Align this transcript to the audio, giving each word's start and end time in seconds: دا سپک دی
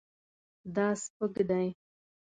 دا 0.75 0.87
سپک 1.03 1.35
دی 1.49 1.67